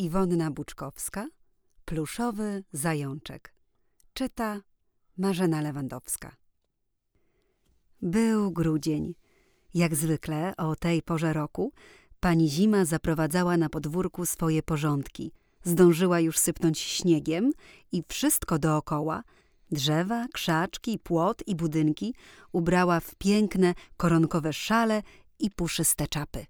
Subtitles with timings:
[0.00, 1.28] Iwonna Buczkowska,
[1.84, 3.54] Pluszowy Zajączek.
[4.14, 4.60] Czyta
[5.16, 6.36] Marzena Lewandowska.
[8.02, 9.14] Był grudzień.
[9.74, 11.72] Jak zwykle o tej porze roku
[12.20, 15.32] pani Zima zaprowadzała na podwórku swoje porządki.
[15.64, 17.52] Zdążyła już sypnąć śniegiem
[17.92, 19.22] i wszystko dookoła
[19.70, 22.14] drzewa, krzaczki, płot i budynki
[22.52, 25.02] ubrała w piękne koronkowe szale
[25.38, 26.46] i puszyste czapy.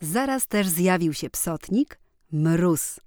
[0.00, 1.99] Zaraz też zjawił się psotnik,
[2.32, 3.00] mróz.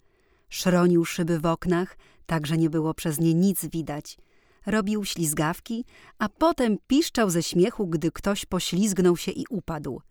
[0.50, 4.18] Szronił szyby w oknach, tak że nie było przez nie nic widać.
[4.66, 5.86] Robił ślizgawki,
[6.20, 10.02] a potem piszczał ze śmiechu, gdy ktoś poślizgnął się i upadł.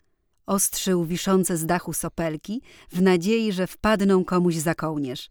[0.46, 5.28] Ostrzył wiszące z dachu sopelki w nadziei, że wpadną komuś za kołnierz.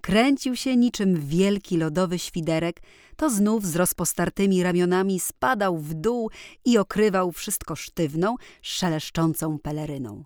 [0.00, 2.82] Kręcił się niczym wielki lodowy świderek,
[3.16, 6.30] to znów z rozpostartymi ramionami spadał w dół
[6.64, 10.24] i okrywał wszystko sztywną, szeleszczącą peleryną.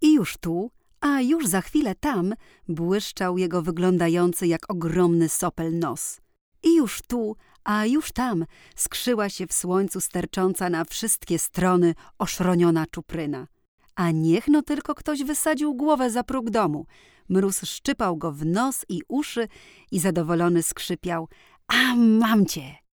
[0.00, 0.70] I już tu,
[1.00, 2.34] a już za chwilę tam,
[2.68, 6.20] błyszczał jego wyglądający jak ogromny sopel nos.
[6.62, 8.44] I już tu, a już tam
[8.76, 13.46] skrzyła się w słońcu stercząca na wszystkie strony oszroniona czupryna.
[13.94, 16.86] A niech no tylko ktoś wysadził głowę za próg domu.
[17.28, 19.48] Mróz szczypał go w nos i uszy
[19.90, 21.28] i zadowolony skrzypiał.
[21.68, 22.87] A mam cię!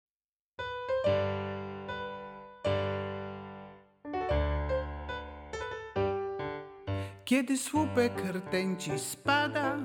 [7.34, 9.78] Kiedy słupek rtęci spada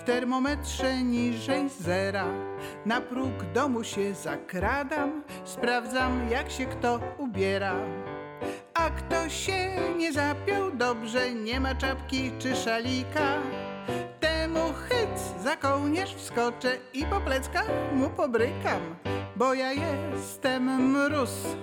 [0.00, 2.26] w termometrze niżej zera,
[2.86, 7.74] na próg domu się zakradam, sprawdzam jak się kto ubiera.
[8.74, 13.38] A kto się nie zapiął dobrze, nie ma czapki czy szalika,
[14.20, 18.80] temu hyc za kołnierz wskoczę i po pleckach mu pobrykam,
[19.36, 21.56] bo ja jestem mróz.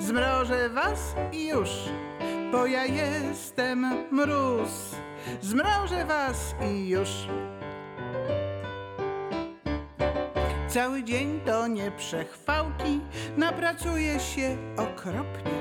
[0.00, 1.70] Zmrożę was i już
[2.52, 4.96] bo ja jestem mróz.
[5.42, 7.10] Zmrożę was i już.
[10.68, 13.00] Cały dzień to nie przechwałki,
[13.36, 15.52] napracuję się okropnie.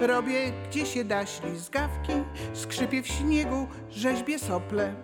[0.00, 2.12] Robię gdzie się da ślizgawki,
[2.54, 4.94] skrzypię w śniegu, rzeźbię sople.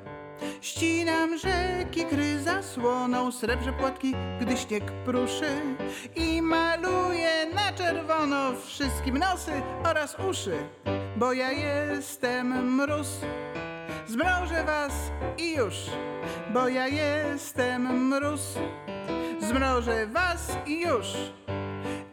[0.63, 5.61] Ścinam rzeki, kry zasłoną, srebrze płatki, gdy śnieg pruszy
[6.17, 9.53] i maluję na czerwono wszystkim nosy
[9.85, 10.57] oraz uszy,
[11.17, 13.09] bo ja jestem mróz.
[14.07, 14.93] Zmrożę was
[15.39, 15.75] i już,
[16.53, 18.59] bo ja jestem mróz.
[19.41, 21.07] Zmrożę was i już.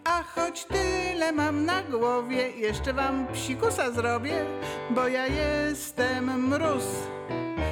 [0.04, 4.46] A choć tyle mam na głowie, jeszcze wam psikusa zrobię,
[4.90, 6.86] bo ja jestem mróz.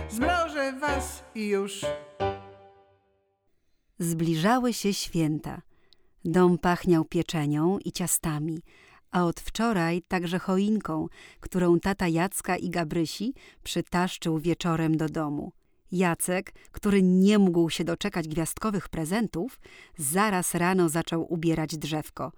[0.09, 1.85] Zmrożę was i już.
[3.99, 5.61] Zbliżały się święta.
[6.25, 8.61] Dom pachniał pieczenią i ciastami,
[9.11, 11.07] a od wczoraj także choinką,
[11.39, 15.51] którą tata Jacka i Gabrysi przytaszczył wieczorem do domu.
[15.91, 19.59] Jacek, który nie mógł się doczekać gwiazdkowych prezentów,
[19.97, 22.31] zaraz rano zaczął ubierać drzewko–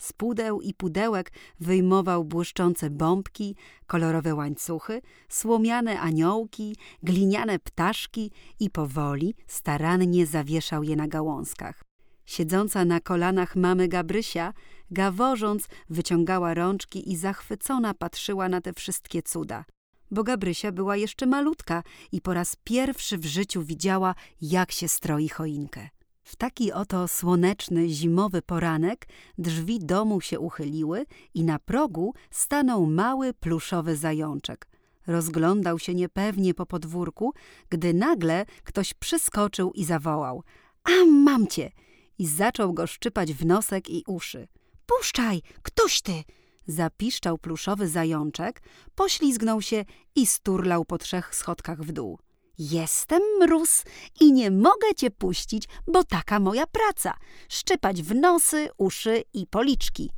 [0.00, 3.56] z pudeł i pudełek wyjmował błyszczące bombki,
[3.86, 8.30] kolorowe łańcuchy, słomiane aniołki, gliniane ptaszki
[8.60, 11.84] i powoli, starannie zawieszał je na gałązkach.
[12.26, 14.52] Siedząca na kolanach mamy Gabrysia,
[14.90, 19.64] gaworząc, wyciągała rączki i zachwycona patrzyła na te wszystkie cuda.
[20.10, 21.82] Bo Gabrysia była jeszcze malutka
[22.12, 25.88] i po raz pierwszy w życiu widziała, jak się stroi choinkę.
[26.22, 29.08] W taki oto słoneczny, zimowy poranek
[29.38, 34.68] drzwi domu się uchyliły i na progu stanął mały, pluszowy zajączek.
[35.06, 37.32] Rozglądał się niepewnie po podwórku,
[37.68, 40.42] gdy nagle ktoś przyskoczył i zawołał–
[40.84, 41.70] a mam cię!
[42.18, 44.48] I zaczął go szczypać w nosek i uszy.–
[44.86, 46.24] Puszczaj, ktoś ty!
[46.66, 48.62] Zapiszczał pluszowy zajączek,
[48.94, 52.18] poślizgnął się i sturlał po trzech schodkach w dół.
[52.60, 53.84] Jestem mróz
[54.20, 57.14] i nie mogę cię puścić, bo taka moja praca
[57.48, 60.10] szczypać w nosy, uszy i policzki.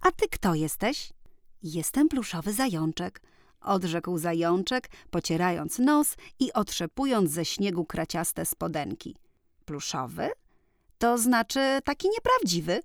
[0.00, 1.12] A ty kto jesteś?
[1.62, 3.22] Jestem pluszowy zajączek,
[3.60, 9.16] odrzekł zajączek, pocierając nos i otrzepując ze śniegu kraciaste spodenki.
[9.64, 10.30] Pluszowy?
[10.98, 12.80] To znaczy taki nieprawdziwy?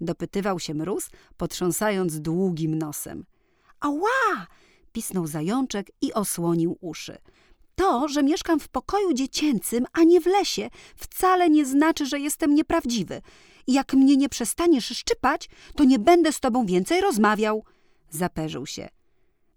[0.00, 3.24] dopytywał się mróz, potrząsając długim nosem.
[3.80, 4.46] Ała!
[4.92, 7.18] pisnął zajączek i osłonił uszy.
[7.76, 12.54] To, że mieszkam w pokoju dziecięcym, a nie w lesie, wcale nie znaczy, że jestem
[12.54, 13.22] nieprawdziwy.
[13.66, 17.64] Jak mnie nie przestaniesz szczypać, to nie będę z tobą więcej rozmawiał.
[18.10, 18.88] Zaperzył się.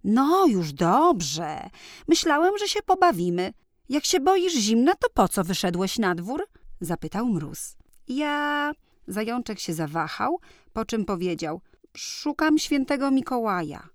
[0.04, 1.70] No, już dobrze.
[2.08, 3.54] Myślałem, że się pobawimy.
[3.90, 6.48] Jak się boisz zimna, to po co wyszedłeś na dwór?
[6.82, 7.76] Zapytał mróz.
[8.08, 8.72] Ja...
[9.08, 10.40] Zajączek się zawahał,
[10.74, 11.62] po czym powiedział.
[11.98, 13.90] Szukam świętego Mikołaja.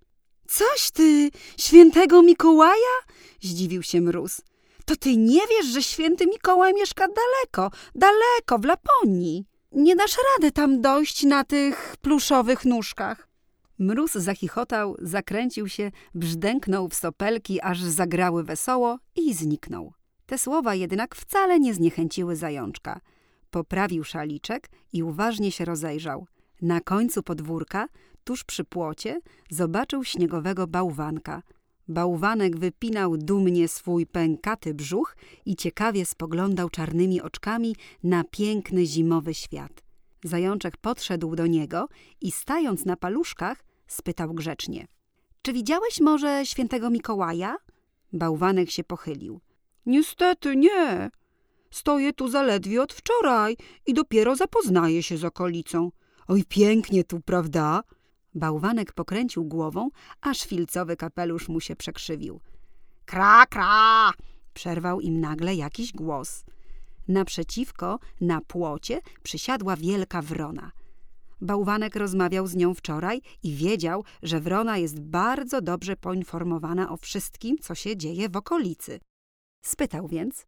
[0.46, 2.94] Coś ty, świętego Mikołaja?
[3.42, 4.40] Zdziwił się mróz.
[4.84, 9.44] To ty nie wiesz, że święty Mikołaj mieszka daleko, daleko, w Laponii.
[9.72, 13.28] Nie dasz rady tam dojść na tych pluszowych nóżkach.
[13.78, 19.92] Mróz zachichotał, zakręcił się, brzdęknął w sopelki, aż zagrały wesoło i zniknął.
[20.26, 23.00] Te słowa jednak wcale nie zniechęciły zajączka.
[23.50, 26.26] Poprawił szaliczek i uważnie się rozejrzał.
[26.62, 27.88] Na końcu podwórka,
[28.24, 31.42] tuż przy płocie, zobaczył śniegowego bałwanka.
[31.88, 35.16] Bałwanek wypinał dumnie swój pękaty brzuch
[35.46, 39.82] i ciekawie spoglądał czarnymi oczkami na piękny zimowy świat.
[40.24, 41.88] Zajączek podszedł do niego
[42.20, 44.86] i stając na paluszkach, spytał grzecznie.
[45.42, 47.56] Czy widziałeś może świętego Mikołaja?
[48.12, 49.40] Bałwanek się pochylił.
[49.86, 51.10] Niestety nie.
[51.70, 53.56] Stoję tu zaledwie od wczoraj
[53.86, 55.90] i dopiero zapoznaję się z okolicą.
[56.28, 57.82] Oj, pięknie tu, prawda?
[58.34, 59.88] Bałwanek pokręcił głową,
[60.20, 62.40] aż filcowy kapelusz mu się przekrzywił.
[63.04, 64.12] Kra, kra!
[64.54, 66.44] Przerwał im nagle jakiś głos.
[67.08, 70.70] Naprzeciwko, na płocie, przysiadła wielka wrona.
[71.40, 77.58] Bałwanek rozmawiał z nią wczoraj i wiedział, że wrona jest bardzo dobrze poinformowana o wszystkim,
[77.58, 79.00] co się dzieje w okolicy.
[79.64, 80.46] Spytał więc: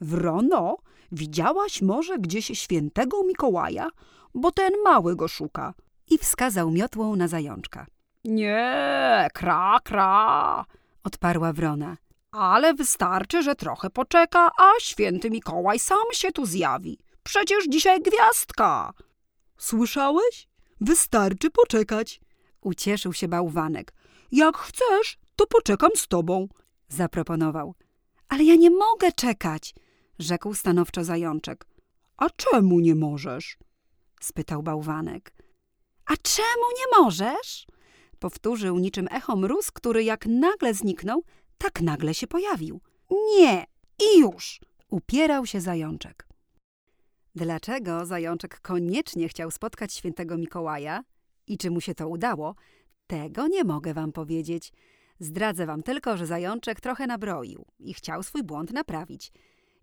[0.00, 0.76] Wrono,
[1.12, 3.88] widziałaś może gdzieś świętego Mikołaja?
[4.34, 5.74] Bo ten mały go szuka.
[6.10, 7.86] I wskazał miotłą na zajączka.
[8.24, 10.64] Nie, kra, kra,
[11.04, 11.96] odparła wrona.
[12.32, 16.98] Ale wystarczy, że trochę poczeka, a święty Mikołaj sam się tu zjawi.
[17.22, 18.92] Przecież dzisiaj gwiazdka.
[19.58, 20.48] Słyszałeś?
[20.80, 22.20] Wystarczy poczekać.
[22.60, 23.92] Ucieszył się bałwanek.
[24.32, 26.48] Jak chcesz, to poczekam z tobą,
[26.88, 27.74] zaproponował.
[28.28, 29.74] Ale ja nie mogę czekać,
[30.18, 31.66] rzekł stanowczo zajączek.
[32.16, 33.58] A czemu nie możesz?
[34.20, 35.34] spytał bałwanek.
[36.06, 37.66] A czemu nie możesz?
[38.18, 41.22] Powtórzył niczym echo mróz, który jak nagle zniknął,
[41.58, 42.80] tak nagle się pojawił.
[43.10, 43.64] Nie,
[44.02, 44.60] i już!
[44.90, 46.28] Upierał się zajączek.
[47.34, 51.04] Dlaczego zajączek koniecznie chciał spotkać świętego Mikołaja
[51.46, 52.54] i czy mu się to udało,
[53.06, 54.72] tego nie mogę wam powiedzieć.
[55.18, 59.32] Zdradzę wam tylko, że zajączek trochę nabroił i chciał swój błąd naprawić.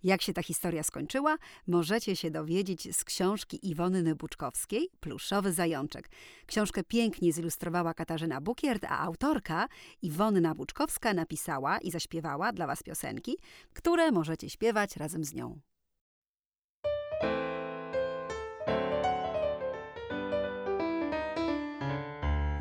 [0.03, 1.37] Jak się ta historia skończyła,
[1.67, 6.09] możecie się dowiedzieć z książki Iwony Buczkowskiej Pluszowy Zajączek.
[6.45, 9.67] Książkę pięknie zilustrowała Katarzyna Bukiert, a autorka
[10.01, 13.37] Iwonna Buczkowska napisała i zaśpiewała dla was piosenki,
[13.73, 15.59] które możecie śpiewać razem z nią.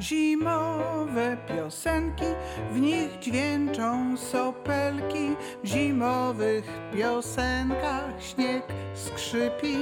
[0.00, 2.25] Zimowe piosenki,
[2.73, 5.37] w nich dźwięczą sopelki.
[5.64, 8.62] W zimowych piosenkach śnieg
[8.94, 9.76] skrzypi.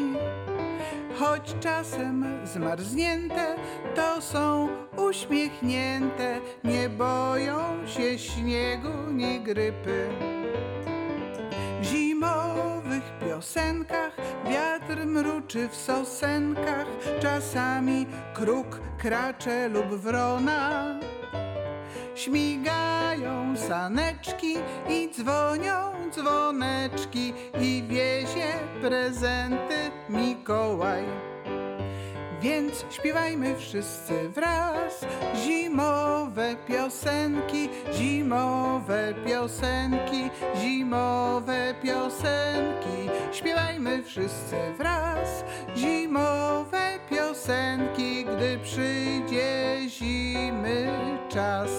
[1.19, 3.57] Choć czasem zmarznięte,
[3.95, 10.09] to są uśmiechnięte, nie boją się śniegu ni grypy.
[11.83, 11.87] W
[12.99, 14.13] zimowych piosenkach
[14.51, 16.87] wiatr mruczy w sosenkach,
[17.21, 20.85] czasami kruk kracze lub wrona.
[22.15, 24.55] Śmigają saneczki
[24.89, 31.05] i dzwonią dzwoneczki i wiezie prezenty Mikołaj.
[32.43, 35.01] Więc śpiewajmy wszyscy wraz
[35.45, 43.11] zimowe piosenki, zimowe piosenki, zimowe piosenki.
[43.33, 45.45] Śpiewajmy wszyscy wraz
[45.77, 50.89] zimowe piosenki, gdy przyjdzie zimy
[51.29, 51.71] czas.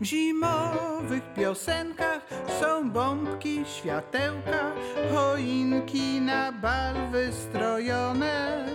[0.00, 0.97] W zimowych
[1.38, 2.20] piosenkach
[2.60, 4.72] są bombki, światełka,
[5.14, 8.66] choinki na bal wystrojone.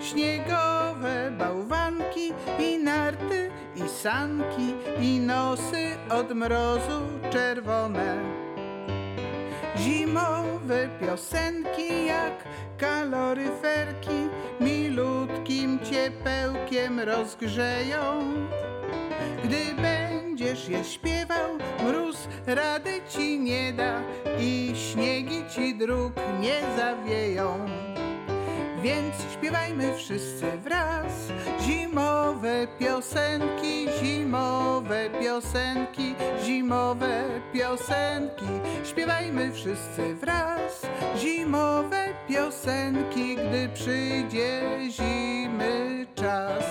[0.00, 8.16] Śniegowe bałwanki i narty i sanki i nosy od mrozu czerwone.
[9.76, 12.44] Zimowe piosenki jak
[12.78, 14.28] kaloryferki
[14.60, 18.24] milutkim ciepełkiem rozgrzeją.
[19.44, 19.74] Gdy
[20.54, 24.00] będziesz je śpiewał, mróz rady ci nie da
[24.38, 27.66] i śniegi ci dróg nie zawieją.
[28.82, 31.12] Więc śpiewajmy wszyscy wraz
[31.60, 38.46] zimowe piosenki, zimowe piosenki, zimowe piosenki.
[38.84, 40.82] Śpiewajmy wszyscy wraz
[41.18, 46.64] zimowe piosenki, gdy przyjdzie zimy czas.